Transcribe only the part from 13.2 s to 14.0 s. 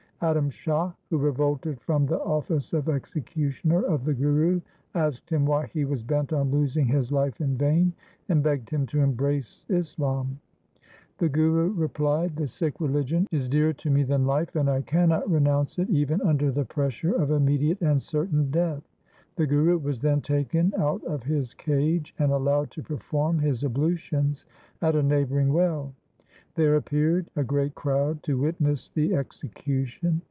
is dearer to